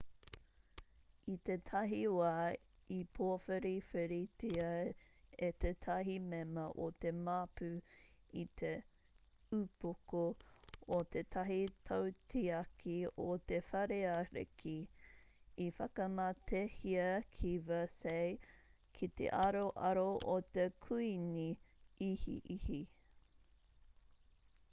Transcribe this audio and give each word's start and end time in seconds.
i 1.31 1.33
tētahi 1.47 1.97
wā 2.11 2.29
i 2.93 2.95
pōwhiriwhiritia 3.17 4.69
e 5.47 5.49
tētahi 5.65 6.15
mema 6.29 6.63
o 6.85 6.87
te 7.05 7.11
māpu 7.27 7.69
i 8.45 8.47
te 8.63 8.71
upoko 9.59 10.23
o 10.97 11.01
tētahi 11.17 11.59
tautiaki 11.91 12.97
o 13.27 13.29
te 13.53 13.61
whare 13.69 14.01
ariki 14.15 14.75
i 15.69 15.69
whakamatehia 15.81 17.07
ki 17.37 17.55
versailles 17.71 18.51
ki 18.99 19.13
te 19.21 19.31
aroaro 19.45 20.09
o 20.37 20.41
te 20.59 20.67
kuīni 20.89 21.47
ihiihi 22.11 22.85